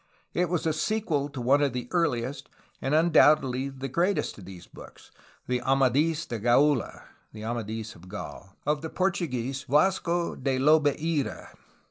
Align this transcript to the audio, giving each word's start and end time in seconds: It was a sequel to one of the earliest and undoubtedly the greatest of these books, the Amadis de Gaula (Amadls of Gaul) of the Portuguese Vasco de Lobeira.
It 0.33 0.49
was 0.49 0.65
a 0.65 0.73
sequel 0.73 1.29
to 1.29 1.39
one 1.39 1.61
of 1.61 1.73
the 1.73 1.87
earliest 1.91 2.49
and 2.81 2.95
undoubtedly 2.95 3.69
the 3.69 3.87
greatest 3.87 4.35
of 4.39 4.45
these 4.45 4.65
books, 4.65 5.11
the 5.45 5.61
Amadis 5.61 6.25
de 6.25 6.39
Gaula 6.39 7.03
(Amadls 7.35 7.95
of 7.95 8.09
Gaul) 8.09 8.55
of 8.65 8.81
the 8.81 8.89
Portuguese 8.89 9.61
Vasco 9.69 10.35
de 10.35 10.57
Lobeira. 10.57 11.49